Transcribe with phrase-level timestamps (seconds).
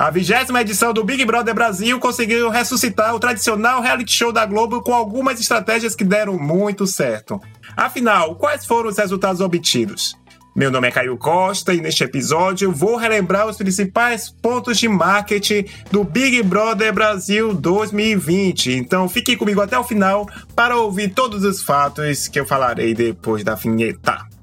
[0.00, 4.80] A vigésima edição do Big Brother Brasil conseguiu ressuscitar o tradicional reality show da Globo
[4.80, 7.38] com algumas estratégias que deram muito certo.
[7.76, 10.16] Afinal, quais foram os resultados obtidos?
[10.56, 15.66] Meu nome é Caio Costa e neste episódio vou relembrar os principais pontos de marketing
[15.90, 18.72] do Big Brother Brasil 2020.
[18.72, 20.26] Então fique comigo até o final
[20.56, 24.39] para ouvir todos os fatos que eu falarei depois da vinheta.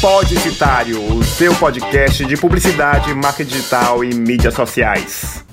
[0.00, 5.44] Podicitário, o seu podcast de publicidade, marketing digital e mídias sociais.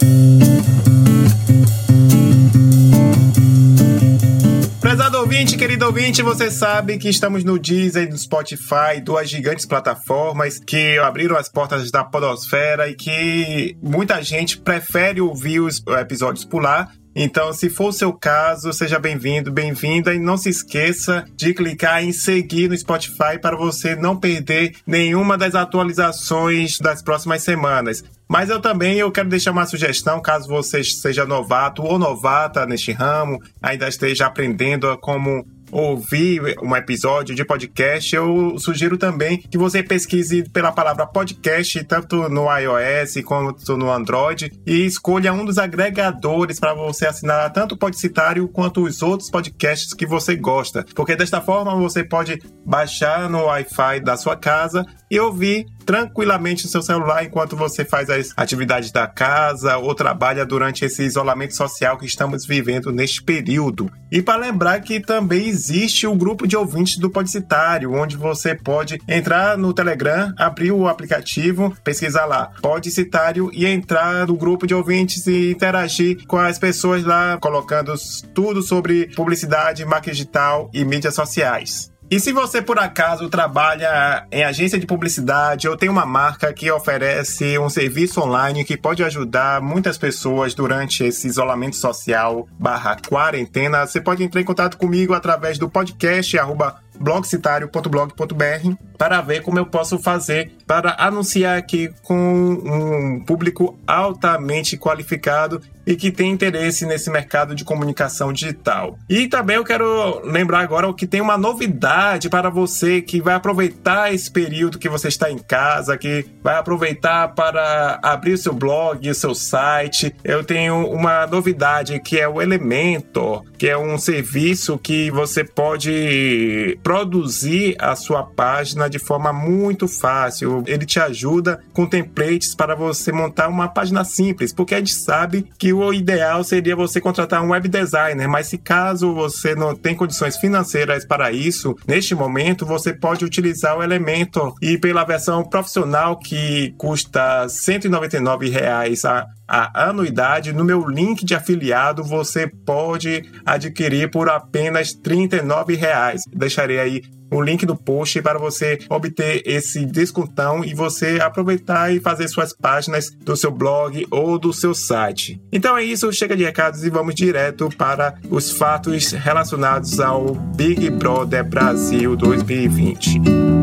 [4.81, 10.59] Prezado ouvinte, querido ouvinte, você sabe que estamos no Deezer no Spotify, duas gigantes plataformas
[10.59, 16.61] que abriram as portas da podosfera e que muita gente prefere ouvir os episódios por
[16.61, 21.53] lá então, se for o seu caso, seja bem-vindo, bem-vinda e não se esqueça de
[21.53, 28.03] clicar em seguir no Spotify para você não perder nenhuma das atualizações das próximas semanas.
[28.27, 32.91] Mas eu também eu quero deixar uma sugestão, caso você seja novato ou novata neste
[32.91, 39.81] ramo, ainda esteja aprendendo como ouvir um episódio de podcast, eu sugiro também que você
[39.81, 46.59] pesquise pela palavra podcast, tanto no iOS quanto no Android, e escolha um dos agregadores
[46.59, 50.85] para você assinar tanto o Podcitário quanto os outros podcasts que você gosta.
[50.93, 56.71] Porque desta forma você pode baixar no Wi-Fi da sua casa e ouvir tranquilamente no
[56.71, 61.97] seu celular enquanto você faz as atividades da casa ou trabalha durante esse isolamento social
[61.97, 63.91] que estamos vivendo neste período.
[64.11, 68.99] E para lembrar que também existe o grupo de ouvintes do Podcitário, onde você pode
[69.07, 75.27] entrar no Telegram, abrir o aplicativo, pesquisar lá Podcitário e entrar no grupo de ouvintes
[75.27, 77.93] e interagir com as pessoas lá, colocando
[78.33, 81.92] tudo sobre publicidade, marketing digital e mídias sociais.
[82.13, 86.69] E se você por acaso trabalha em agência de publicidade ou tem uma marca que
[86.69, 93.87] oferece um serviço online que pode ajudar muitas pessoas durante esse isolamento social barra quarentena,
[93.87, 99.65] você pode entrar em contato comigo através do podcast arroba blogcitario.blog.br para ver como eu
[99.65, 107.09] posso fazer para anunciar aqui com um público altamente qualificado e que tem interesse nesse
[107.09, 108.97] mercado de comunicação digital.
[109.09, 114.13] E também eu quero lembrar agora que tem uma novidade para você que vai aproveitar
[114.13, 119.09] esse período que você está em casa, que vai aproveitar para abrir o seu blog,
[119.09, 120.15] o seu site.
[120.23, 126.77] Eu tenho uma novidade que é o Elementor, que é um serviço que você pode
[126.81, 130.63] produzir a sua página de forma muito fácil.
[130.67, 135.49] Ele te ajuda com templates para você montar uma página simples, porque a gente sabe
[135.57, 139.95] que o ideal seria você contratar um web designer, mas se caso você não tem
[139.95, 146.17] condições financeiras para isso, neste momento você pode utilizar o Elementor e pela versão profissional
[146.17, 149.03] que custa 199 reais
[149.47, 156.21] a anuidade, no meu link de afiliado você pode adquirir por apenas 39 reais.
[156.33, 161.99] Deixarei aí o link do post para você obter esse descontão e você aproveitar e
[161.99, 165.41] fazer suas páginas do seu blog ou do seu site.
[165.51, 170.89] Então é isso, chega de recados e vamos direto para os fatos relacionados ao Big
[170.91, 173.62] Brother Brasil 2020.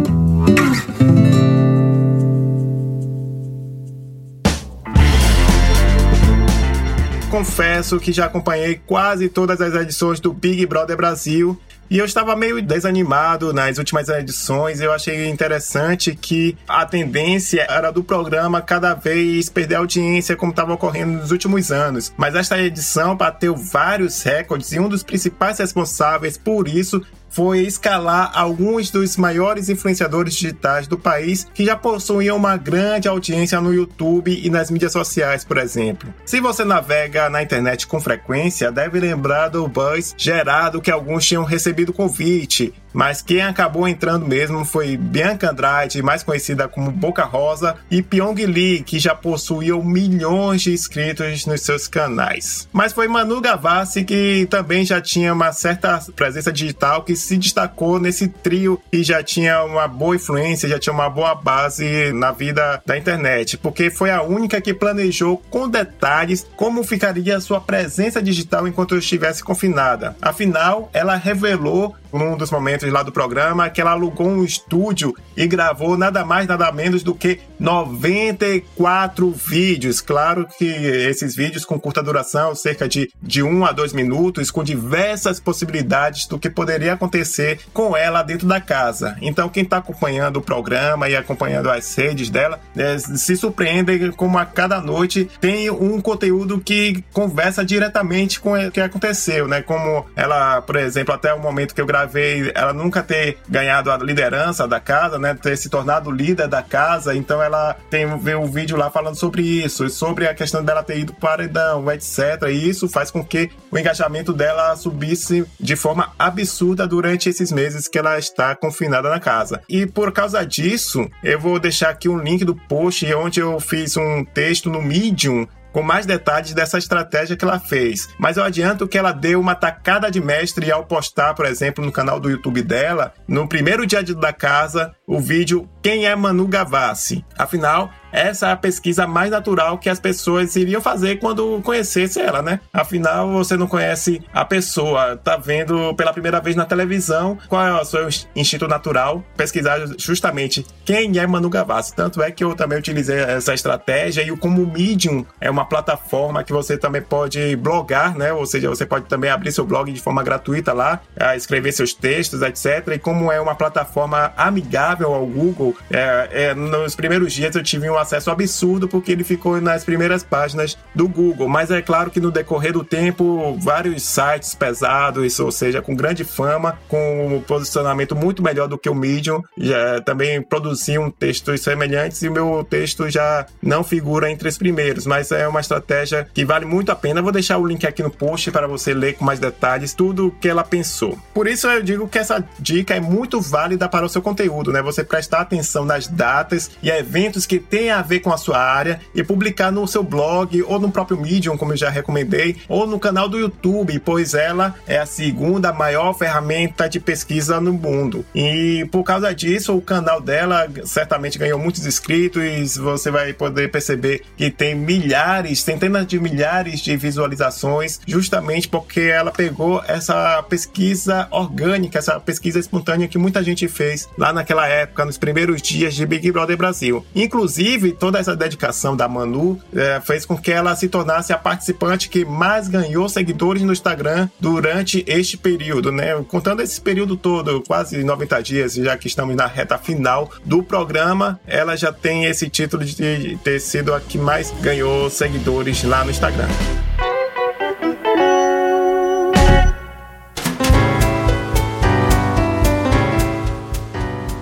[7.41, 11.59] Confesso que já acompanhei quase todas as edições do Big Brother Brasil
[11.89, 14.79] e eu estava meio desanimado nas últimas edições.
[14.79, 20.75] Eu achei interessante que a tendência era do programa cada vez perder audiência, como estava
[20.75, 22.13] ocorrendo nos últimos anos.
[22.15, 28.33] Mas esta edição bateu vários recordes e um dos principais responsáveis por isso foi escalar
[28.35, 34.39] alguns dos maiores influenciadores digitais do país que já possuíam uma grande audiência no YouTube
[34.43, 36.13] e nas mídias sociais, por exemplo.
[36.27, 41.45] Se você navega na internet com frequência, deve lembrar do buzz gerado que alguns tinham
[41.45, 47.77] recebido convite mas quem acabou entrando mesmo foi Bianca Andrade, mais conhecida como Boca Rosa,
[47.91, 52.69] e Pyong Lee, que já possuíam milhões de inscritos nos seus canais.
[52.73, 57.99] Mas foi Manu Gavassi que também já tinha uma certa presença digital que se destacou
[57.99, 62.83] nesse trio e já tinha uma boa influência, já tinha uma boa base na vida
[62.85, 68.23] da internet, porque foi a única que planejou com detalhes como ficaria a sua presença
[68.23, 70.17] digital enquanto estivesse confinada.
[70.21, 75.47] Afinal, ela revelou num dos momentos lá do programa, que ela alugou um estúdio e
[75.47, 80.01] gravou nada mais, nada menos do que 94 vídeos.
[80.01, 84.63] Claro que esses vídeos com curta duração, cerca de, de 1 a 2 minutos, com
[84.63, 89.17] diversas possibilidades do que poderia acontecer com ela dentro da casa.
[89.21, 94.39] Então, quem está acompanhando o programa e acompanhando as redes dela, é, se surpreende como
[94.39, 99.63] a cada noite tem um conteúdo que conversa diretamente com o que aconteceu, né?
[99.63, 103.99] Como ela, por exemplo, até o momento que eu gravei, ela nunca ter ganhado a
[103.99, 105.35] liderança da casa, né?
[105.35, 107.15] Ter se tornado líder da casa.
[107.15, 111.13] Então ela tem um vídeo lá falando sobre isso, sobre a questão dela ter ido
[111.15, 112.49] para o paredão, etc.
[112.49, 117.89] E isso faz com que o engajamento dela subisse de forma absurda durante esses meses
[117.89, 119.63] que ela está confinada na casa.
[119.69, 123.97] E por causa disso, eu vou deixar aqui um link do post onde eu fiz
[123.97, 128.09] um texto no Medium com mais detalhes dessa estratégia que ela fez.
[128.19, 131.93] Mas eu adianto que ela deu uma tacada de mestre ao postar, por exemplo, no
[131.93, 137.25] canal do YouTube dela, no primeiro dia da casa, o vídeo Quem é Manu Gavassi?
[137.37, 142.43] Afinal, essa é a pesquisa mais natural que as pessoas iriam fazer quando conhecesse ela,
[142.43, 142.61] né?
[142.73, 147.81] Afinal, você não conhece a pessoa, tá vendo pela primeira vez na televisão qual é
[147.81, 151.95] o seu instinto natural, pesquisar justamente quem é Manu Gavassi.
[151.95, 156.45] Tanto é que eu também utilizei essa estratégia e como o Medium é uma plataforma
[156.45, 158.33] que você também pode blogar, né?
[158.35, 161.01] Ou seja, você pode também abrir seu blog de forma gratuita lá,
[161.35, 162.89] escrever seus textos, etc.
[162.95, 167.89] E como é uma plataforma amigável ao Google, é, é, nos primeiros dias eu tive
[167.89, 171.49] um acesso absurdo porque ele ficou nas primeiras páginas do Google.
[171.49, 176.25] Mas é claro que no decorrer do tempo, vários sites pesados, ou seja, com grande
[176.25, 182.23] fama, com um posicionamento muito melhor do que o Medium, já também produziam textos semelhantes
[182.23, 186.45] e o meu texto já não figura entre os primeiros, mas é uma estratégia que
[186.45, 187.23] vale muito a pena.
[187.23, 190.31] vou deixar o link aqui no post para você ler com mais detalhes tudo o
[190.31, 191.19] que ela pensou.
[191.35, 194.83] Por isso eu digo que essa dica é muito válida para o seu conteúdo, né?
[194.91, 199.01] Você prestar atenção nas datas e eventos que têm a ver com a sua área
[199.15, 202.99] e publicar no seu blog ou no próprio Medium, como eu já recomendei, ou no
[202.99, 208.25] canal do YouTube, pois ela é a segunda maior ferramenta de pesquisa no mundo.
[208.35, 214.23] E por causa disso, o canal dela certamente ganhou muitos inscritos, você vai poder perceber
[214.37, 222.01] que tem milhares, centenas de milhares de visualizações, justamente porque ela pegou essa pesquisa orgânica,
[222.01, 226.31] essa pesquisa espontânea que muita gente fez lá naquela época, nos primeiros dias de Big
[226.31, 227.05] Brother Brasil.
[227.15, 227.41] Inclusive,
[227.81, 232.09] Inclusive, toda essa dedicação da Manu é, fez com que ela se tornasse a participante
[232.09, 236.15] que mais ganhou seguidores no Instagram durante este período, né?
[236.29, 241.41] Contando esse período todo, quase 90 dias, já que estamos na reta final do programa,
[241.47, 246.11] ela já tem esse título de ter sido a que mais ganhou seguidores lá no
[246.11, 246.49] Instagram.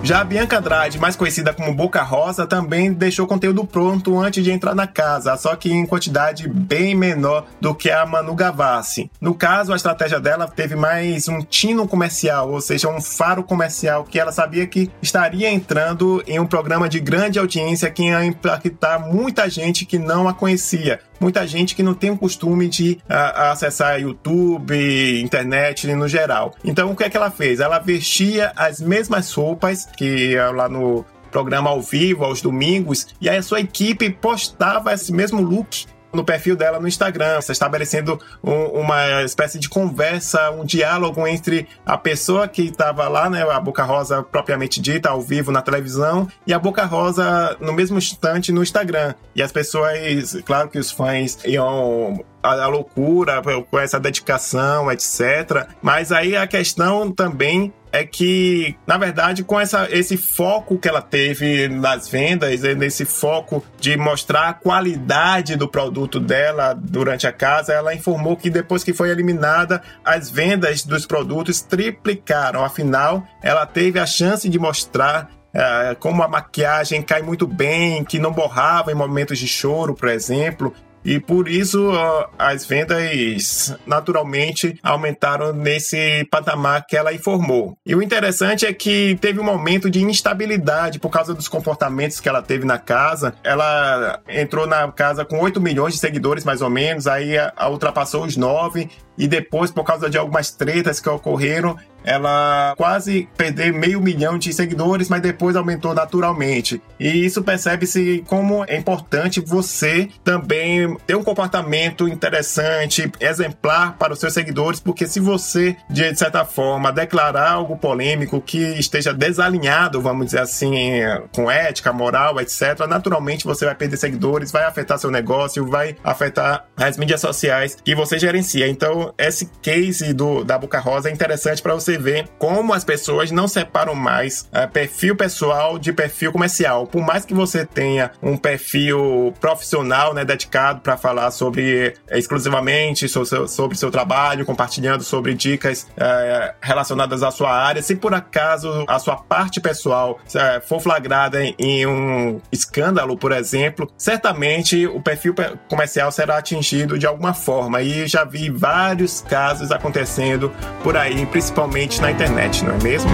[0.09, 4.51] Já a Bianca Andrade, mais conhecida como Boca Rosa, também deixou conteúdo pronto antes de
[4.51, 9.11] entrar na casa, só que em quantidade bem menor do que a Manu Gavassi.
[9.21, 14.03] No caso, a estratégia dela teve mais um tino comercial, ou seja, um faro comercial
[14.03, 18.97] que ela sabia que estaria entrando em um programa de grande audiência que ia impactar
[18.97, 23.51] muita gente que não a conhecia muita gente que não tem o costume de a,
[23.51, 26.53] acessar YouTube, internet no geral.
[26.63, 27.59] Então, o que é que ela fez?
[27.59, 33.37] Ela vestia as mesmas roupas que lá no programa ao vivo, aos domingos, e aí
[33.37, 39.23] a sua equipe postava esse mesmo look no perfil dela no Instagram, estabelecendo um, uma
[39.23, 44.23] espécie de conversa, um diálogo entre a pessoa que estava lá, né, a Boca Rosa
[44.23, 49.13] propriamente dita, ao vivo na televisão, e a Boca Rosa no mesmo instante no Instagram.
[49.35, 55.67] E as pessoas, claro que os fãs iam a, loucura com essa dedicação, etc.
[55.81, 61.01] Mas aí a questão também é que, na verdade, com essa, esse foco que ela
[61.01, 67.73] teve nas vendas, nesse foco de mostrar a qualidade do produto dela durante a casa,
[67.73, 72.63] ela informou que depois que foi eliminada, as vendas dos produtos triplicaram.
[72.63, 78.19] Afinal, ela teve a chance de mostrar é, como a maquiagem cai muito bem, que
[78.19, 81.91] não borrava em momentos de choro, por exemplo, e por isso
[82.37, 87.77] as vendas naturalmente aumentaram nesse patamar que ela informou.
[87.85, 92.27] E o interessante é que teve um momento de instabilidade por causa dos comportamentos que
[92.27, 93.33] ela teve na casa.
[93.43, 97.35] Ela entrou na casa com 8 milhões de seguidores, mais ou menos, aí
[97.69, 101.75] ultrapassou os 9 e depois, por causa de algumas tretas que ocorreram,
[102.09, 106.81] ela quase perder meio milhão de seguidores, mas depois aumentou naturalmente.
[106.99, 114.19] E isso percebe-se como é importante você também ter um comportamento interessante, exemplar para os
[114.19, 120.25] seus seguidores, porque se você, de certa forma, declarar algo polêmico que esteja desalinhado, vamos
[120.25, 121.01] dizer assim,
[121.35, 126.65] com ética, moral, etc., naturalmente você vai perder seguidores, vai afetar seu negócio, vai afetar
[126.75, 128.67] as mídias sociais que você gerencia.
[128.67, 133.31] Então, esse case do, da Boca Rosa é interessante para você ver como as pessoas
[133.31, 136.87] não separam mais é, perfil pessoal de perfil comercial.
[136.87, 143.07] Por mais que você tenha um perfil profissional, né, dedicado para falar sobre é, exclusivamente
[143.07, 148.85] sobre, sobre seu trabalho, compartilhando sobre dicas é, relacionadas à sua área, se por acaso
[148.87, 150.19] a sua parte pessoal
[150.67, 155.33] for flagrada em, em um escândalo, por exemplo, certamente o perfil
[155.67, 157.81] comercial será atingido de alguma forma.
[157.81, 160.51] E já vi vários casos acontecendo
[160.83, 163.09] por aí, principalmente na internet, não é mesmo?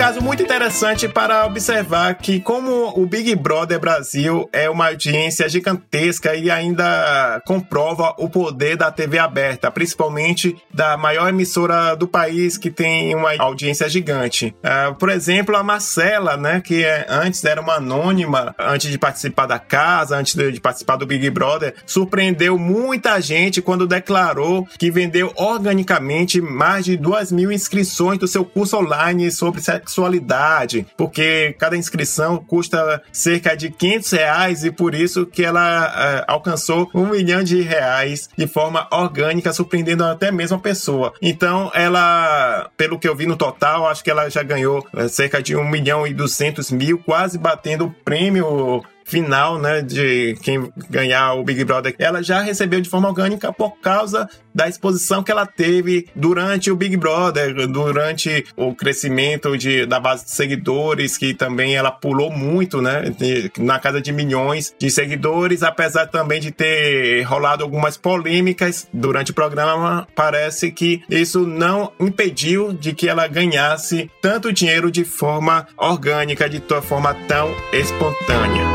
[0.00, 6.34] Caso muito interessante para observar que como o Big Brother Brasil é uma audiência gigantesca
[6.34, 12.70] e ainda comprova o poder da TV aberta, principalmente da maior emissora do país que
[12.70, 14.54] tem uma audiência gigante.
[14.64, 19.44] Uh, por exemplo, a Marcela, né, que é, antes era uma anônima, antes de participar
[19.44, 25.30] da casa, antes de, participar do Big Brother, surpreendeu muita gente quando declarou que vendeu
[25.36, 31.76] organicamente mais de duas mil inscrições do seu curso online sobre sexo sexualidade, porque cada
[31.76, 37.42] inscrição custa cerca de 500 reais e por isso que ela uh, alcançou um milhão
[37.42, 41.12] de reais de forma orgânica, surpreendendo até mesmo a pessoa.
[41.20, 45.42] Então, ela, pelo que eu vi no total, acho que ela já ganhou uh, cerca
[45.42, 51.34] de um milhão e duzentos mil, quase batendo o prêmio final, né, de quem ganhar
[51.34, 55.46] o Big Brother, ela já recebeu de forma orgânica por causa da exposição que ela
[55.46, 61.74] teve durante o Big Brother, durante o crescimento de, da base de seguidores, que também
[61.74, 67.22] ela pulou muito, né, de, na casa de milhões de seguidores, apesar também de ter
[67.22, 74.08] rolado algumas polêmicas durante o programa, parece que isso não impediu de que ela ganhasse
[74.22, 78.69] tanto dinheiro de forma orgânica, de forma tão espontânea.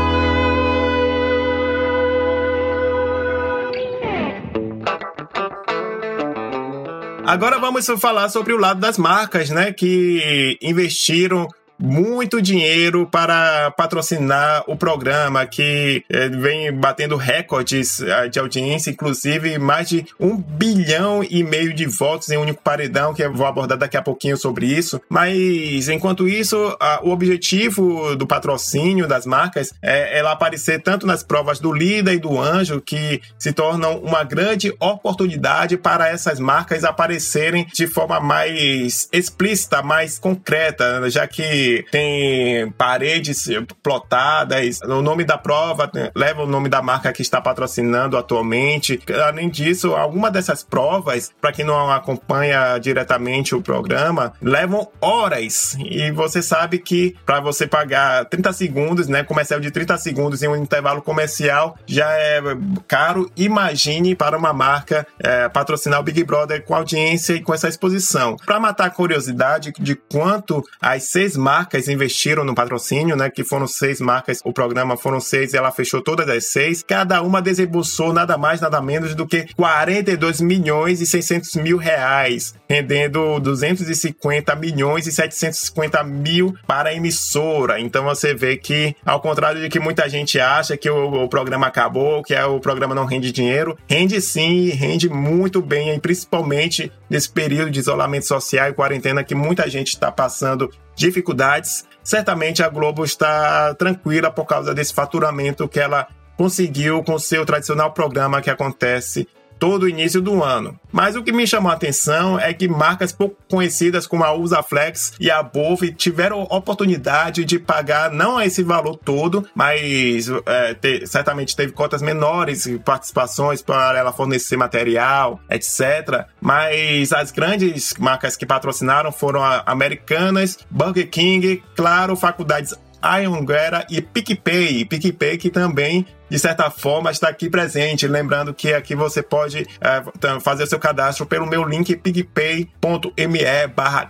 [7.26, 9.72] Agora vamos falar sobre o lado das marcas, né?
[9.72, 18.38] Que investiram muito dinheiro para patrocinar o programa, que é, vem batendo recordes eh, de
[18.38, 23.22] audiência, inclusive mais de um bilhão e meio de votos em um único paredão, que
[23.22, 25.00] eu vou abordar daqui a pouquinho sobre isso.
[25.08, 31.22] Mas, enquanto isso, a, o objetivo do patrocínio das marcas é ela aparecer tanto nas
[31.22, 36.84] provas do Lida e do Anjo, que se tornam uma grande oportunidade para essas marcas
[36.84, 43.48] aparecerem de forma mais explícita, mais concreta, já que tem paredes
[43.82, 49.00] plotadas, o nome da prova leva o nome da marca que está patrocinando atualmente.
[49.26, 55.76] Além disso, alguma dessas provas, para quem não acompanha diretamente o programa, levam horas.
[55.78, 60.48] E você sabe que para você pagar 30 segundos, né, comercial de 30 segundos em
[60.48, 62.40] um intervalo comercial já é
[62.86, 63.30] caro.
[63.36, 68.36] Imagine para uma marca é, patrocinar o Big Brother com audiência e com essa exposição.
[68.36, 73.30] Para matar a curiosidade de quanto as seis marcas marcas investiram no patrocínio, né?
[73.30, 76.84] Que foram seis marcas, o programa foram seis e ela fechou todas as seis.
[76.86, 82.54] Cada uma desembolsou nada mais, nada menos do que 42 milhões e 600 mil reais,
[82.68, 87.80] rendendo 250 milhões e 750 mil para a emissora.
[87.80, 91.68] Então você vê que, ao contrário de que muita gente acha que o, o programa
[91.68, 97.30] acabou, que é, o programa não rende dinheiro, rende sim, rende muito bem, principalmente nesse
[97.30, 103.04] período de isolamento social e quarentena que muita gente está passando dificuldades, certamente a Globo
[103.04, 109.28] está tranquila por causa desse faturamento que ela conseguiu com seu tradicional programa que acontece
[109.58, 110.78] todo o início do ano.
[110.92, 115.12] Mas o que me chamou a atenção é que marcas pouco conhecidas como a Usaflex
[115.20, 121.54] e a Bove tiveram oportunidade de pagar não esse valor todo, mas é, te, certamente
[121.54, 126.26] teve cotas menores, participações para ela fornecer material, etc.
[126.40, 134.00] Mas as grandes marcas que patrocinaram foram a Americanas, Burger King, claro, faculdades Anhanguera e
[134.00, 134.84] PicPay.
[134.84, 138.06] PicPay que também de certa forma, estar aqui presente.
[138.06, 144.08] Lembrando que aqui você pode é, fazer seu cadastro pelo meu link pigpay.me barra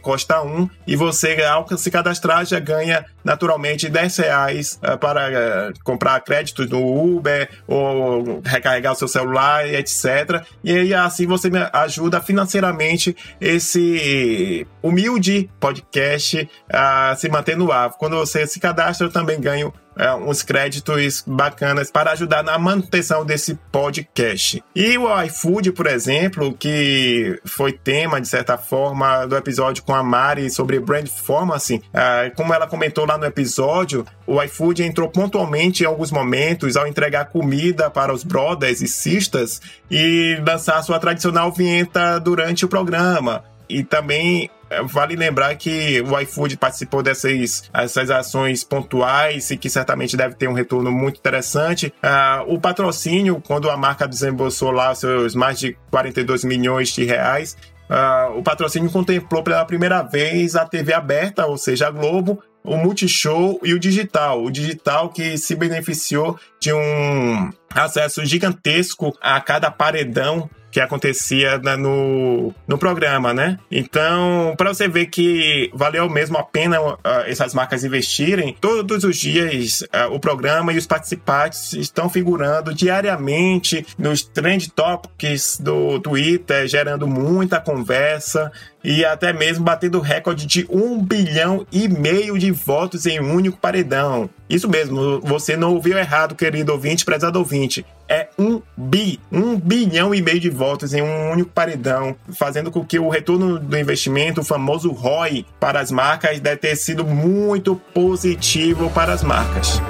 [0.00, 5.72] Costa 1 e você, ao se cadastrar, já ganha naturalmente 10 reais é, para é,
[5.84, 10.44] comprar créditos no Uber ou recarregar o seu celular, etc.
[10.62, 17.90] E aí, assim você me ajuda financeiramente esse humilde podcast a se manter no ar.
[17.92, 23.24] Quando você se cadastra, eu também ganho é, uns créditos bacanas para ajudar na manutenção
[23.24, 24.62] desse podcast.
[24.74, 30.02] E o iFood, por exemplo, que foi tema, de certa forma, do episódio com a
[30.02, 35.82] Mari sobre brand performance, é, como ela comentou lá no episódio, o iFood entrou pontualmente
[35.82, 41.52] em alguns momentos ao entregar comida para os brothers e sisters e lançar sua tradicional
[41.52, 43.44] vinheta durante o programa.
[43.68, 44.50] E também
[44.84, 50.48] vale lembrar que o iFood participou dessas essas ações pontuais e que certamente deve ter
[50.48, 51.92] um retorno muito interessante.
[52.02, 57.56] Uh, o patrocínio, quando a marca desembolsou lá seus mais de 42 milhões de reais,
[57.90, 62.76] uh, o patrocínio contemplou pela primeira vez a TV aberta, ou seja, a Globo, o
[62.76, 64.42] Multishow e o digital.
[64.42, 72.52] O digital que se beneficiou de um acesso gigantesco a cada paredão que acontecia no,
[72.66, 73.58] no programa, né?
[73.70, 79.16] Então, para você ver que valeu mesmo a pena uh, essas marcas investirem, todos os
[79.16, 86.66] dias uh, o programa e os participantes estão figurando diariamente nos trend topics do Twitter,
[86.66, 88.50] gerando muita conversa
[88.84, 93.34] e até mesmo batendo o recorde de um bilhão e meio de votos em um
[93.34, 94.28] único paredão.
[94.48, 97.86] Isso mesmo, você não ouviu errado, querido ouvinte, prezado ouvinte.
[98.08, 102.84] É um bi, um bilhão e meio de votos em um único paredão, fazendo com
[102.84, 107.76] que o retorno do investimento, o famoso ROI, para as marcas deve ter sido muito
[107.94, 109.80] positivo para as marcas.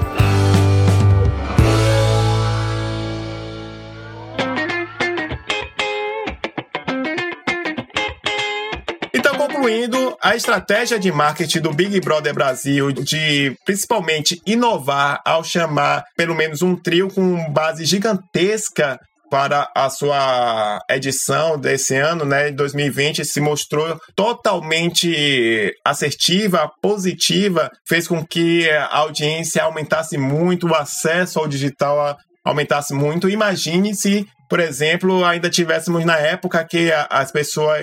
[9.62, 16.34] Concluindo, a estratégia de marketing do Big Brother Brasil de principalmente inovar ao chamar pelo
[16.34, 18.98] menos um trio com base gigantesca
[19.30, 28.26] para a sua edição desse ano, né, 2020, se mostrou totalmente assertiva, positiva, fez com
[28.26, 33.30] que a audiência aumentasse muito, o acesso ao digital aumentasse muito.
[33.30, 37.80] Imagine se por exemplo, ainda tivéssemos na época que as pessoas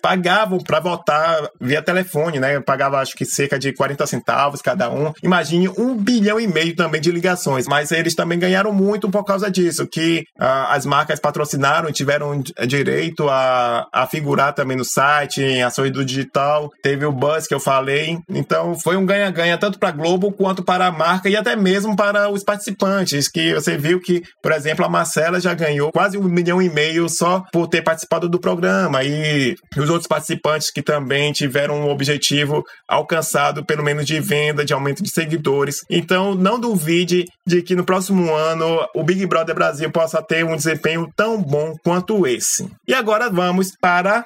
[0.00, 2.60] pagavam para votar via telefone, né?
[2.60, 5.12] Pagava acho que cerca de 40 centavos cada um.
[5.24, 9.50] Imagine um bilhão e meio também de ligações, mas eles também ganharam muito por causa
[9.50, 15.64] disso, que as marcas patrocinaram e tiveram direito a, a figurar também no site, em
[15.64, 16.70] ações do digital.
[16.80, 18.16] Teve o buzz que eu falei.
[18.28, 21.96] Então foi um ganha-ganha tanto para a Globo quanto para a marca e até mesmo
[21.96, 26.24] para os participantes, que você viu que, por exemplo, a Marcela já ganhou quase um
[26.24, 29.02] milhão e meio só por ter participado do programa.
[29.02, 34.72] E os outros participantes que também tiveram um objetivo alcançado, pelo menos de venda, de
[34.72, 35.84] aumento de seguidores.
[35.90, 40.56] Então, não duvide de que no próximo ano o Big Brother Brasil possa ter um
[40.56, 42.68] desempenho tão bom quanto esse.
[42.86, 44.22] E agora vamos para.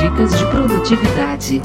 [0.00, 1.60] Dicas de produtividade.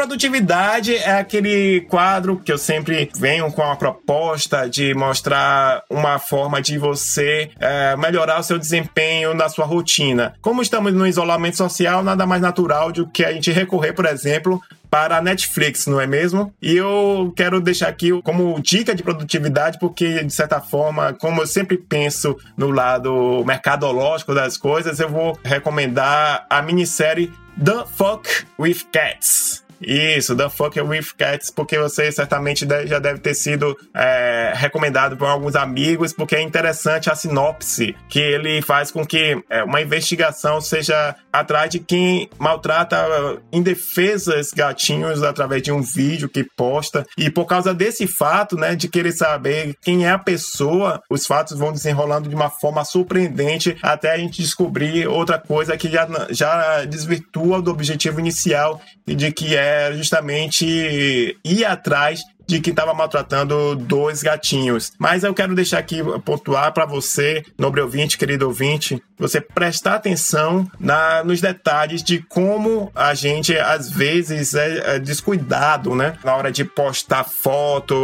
[0.00, 6.62] Produtividade é aquele quadro que eu sempre venho com a proposta de mostrar uma forma
[6.62, 10.32] de você é, melhorar o seu desempenho na sua rotina.
[10.40, 14.58] Como estamos no isolamento social, nada mais natural do que a gente recorrer, por exemplo,
[14.88, 16.50] para a Netflix, não é mesmo?
[16.62, 21.46] E eu quero deixar aqui como dica de produtividade, porque, de certa forma, como eu
[21.46, 27.30] sempre penso no lado mercadológico das coisas, eu vou recomendar a minissérie
[27.62, 29.49] The Fuck with Cats.
[29.80, 35.26] Isso, The Fucker with Cats, porque você certamente já deve ter sido é, recomendado por
[35.26, 40.60] alguns amigos, porque é interessante a sinopse, que ele faz com que é, uma investigação
[40.60, 47.06] seja atrás de quem maltrata indefesas gatinhos através de um vídeo que posta.
[47.16, 51.58] E por causa desse fato, né, de querer saber quem é a pessoa, os fatos
[51.58, 56.84] vão desenrolando de uma forma surpreendente até a gente descobrir outra coisa que já, já
[56.84, 63.76] desvirtua do objetivo inicial de que é é justamente ir atrás de que estava maltratando
[63.76, 64.92] dois gatinhos.
[64.98, 70.68] Mas eu quero deixar aqui pontuar para você, nobre ouvinte, querido ouvinte, você prestar atenção
[70.80, 76.14] na, nos detalhes de como a gente às vezes é, é descuidado, né?
[76.24, 77.94] Na hora de postar foto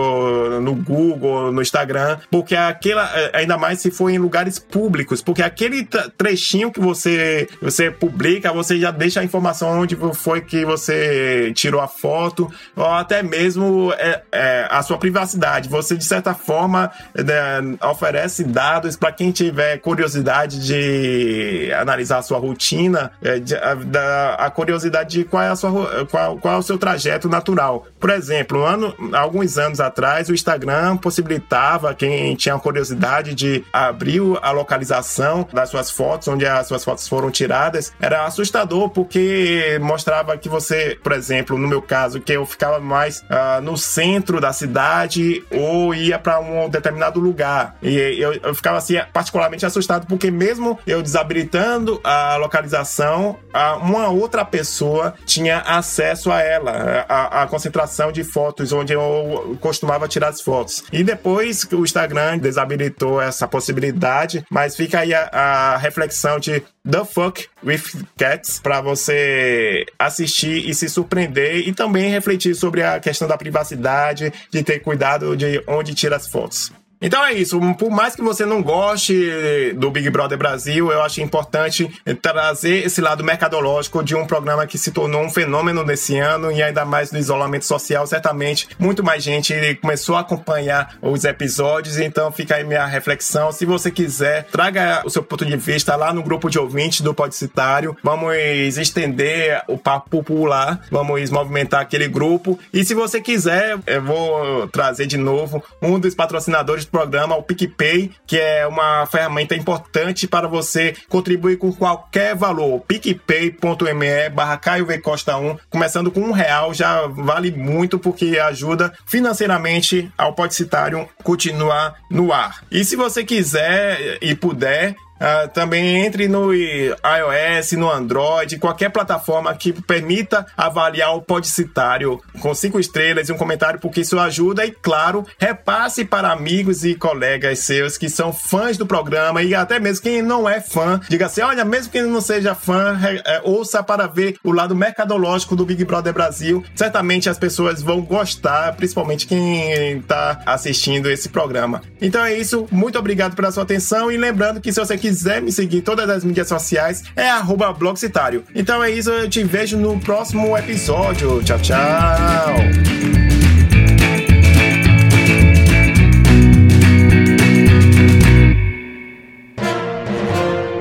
[0.60, 5.42] no Google, no Instagram, porque aquela, é, ainda mais se for em lugares públicos, porque
[5.42, 11.50] aquele trechinho que você, você publica, você já deixa a informação onde foi que você
[11.54, 15.68] tirou a foto, ou até mesmo é, é, a sua privacidade.
[15.68, 22.38] Você, de certa forma, né, oferece dados para quem tiver curiosidade de analisar a sua
[22.38, 26.58] rotina, é, de, a, da, a curiosidade de qual é, a sua, qual, qual é
[26.58, 27.86] o seu trajeto natural.
[27.98, 34.50] Por exemplo, ano, alguns anos atrás, o Instagram possibilitava quem tinha curiosidade de abrir a
[34.50, 37.92] localização das suas fotos, onde as suas fotos foram tiradas.
[38.00, 43.20] Era assustador porque mostrava que você, por exemplo, no meu caso, que eu ficava mais
[43.20, 47.76] uh, no centro da cidade ou ia para um determinado lugar.
[47.82, 53.36] E eu, eu ficava assim, particularmente assustado porque mesmo eu desabilitando a localização,
[53.82, 60.08] uma outra pessoa tinha acesso a ela, a, a concentração de fotos onde eu costumava
[60.08, 60.84] tirar as fotos.
[60.92, 66.62] E depois que o Instagram desabilitou essa possibilidade, mas fica aí a, a reflexão de
[66.88, 67.82] The Fuck with
[68.16, 74.32] Cats para você assistir e se surpreender e também refletir sobre a questão da privacidade,
[74.50, 76.72] de ter cuidado de onde tira as fotos.
[77.00, 77.60] Então é isso.
[77.74, 81.90] Por mais que você não goste do Big Brother Brasil, eu acho importante
[82.22, 86.62] trazer esse lado mercadológico de um programa que se tornou um fenômeno nesse ano e
[86.62, 88.06] ainda mais no isolamento social.
[88.06, 91.98] Certamente, muito mais gente começou a acompanhar os episódios.
[91.98, 93.52] Então fica aí minha reflexão.
[93.52, 97.12] Se você quiser, traga o seu ponto de vista lá no grupo de ouvintes do
[97.12, 97.96] Podcitário.
[98.02, 98.34] Vamos
[98.78, 100.80] estender o papo popular.
[100.90, 102.58] Vamos movimentar aquele grupo.
[102.72, 108.10] E se você quiser, eu vou trazer de novo um dos patrocinadores programa, o PicPay,
[108.26, 112.80] que é uma ferramenta importante para você contribuir com qualquer valor.
[112.80, 118.92] picpay.me barra Caio v Costa 1, começando com um real, já vale muito porque ajuda
[119.06, 122.64] financeiramente ao Podcitário continuar no ar.
[122.70, 129.54] E se você quiser e puder, Uh, também entre no iOS, no Android, qualquer plataforma
[129.54, 134.64] que permita avaliar o podcitário com cinco estrelas e um comentário, porque isso ajuda.
[134.66, 139.78] E claro, repasse para amigos e colegas seus que são fãs do programa e até
[139.78, 143.82] mesmo quem não é fã, diga assim: olha, mesmo que não seja fã, é, ouça
[143.82, 146.64] para ver o lado mercadológico do Big Brother Brasil.
[146.74, 151.82] Certamente as pessoas vão gostar, principalmente quem está assistindo esse programa.
[152.00, 155.52] Então é isso, muito obrigado pela sua atenção e lembrando que se você quiser me
[155.52, 157.28] seguir em todas as mídias sociais, é
[157.72, 158.42] blogcitário.
[158.54, 161.42] Então é isso, eu te vejo no próximo episódio.
[161.44, 161.76] Tchau, tchau!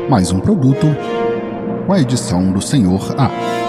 [0.09, 0.87] Mais um produto
[1.85, 3.64] com a edição do Senhor A.